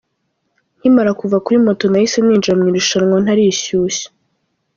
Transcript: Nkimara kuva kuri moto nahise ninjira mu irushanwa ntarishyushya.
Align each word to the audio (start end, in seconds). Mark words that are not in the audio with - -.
Nkimara 0.79 1.11
kuva 1.21 1.37
kuri 1.45 1.57
moto 1.65 1.83
nahise 1.91 2.17
ninjira 2.21 2.57
mu 2.59 2.65
irushanwa 2.69 3.17
ntarishyushya. 3.23 4.07